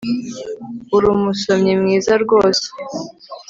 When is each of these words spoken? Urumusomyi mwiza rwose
Urumusomyi 0.95 1.71
mwiza 1.81 2.11
rwose 2.23 2.67